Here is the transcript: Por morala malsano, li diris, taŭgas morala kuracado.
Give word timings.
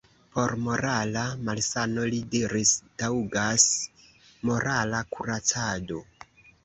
Por 0.35 0.51
morala 0.67 1.25
malsano, 1.49 2.07
li 2.13 2.21
diris, 2.35 2.71
taŭgas 3.03 3.67
morala 4.51 5.03
kuracado. 5.13 6.01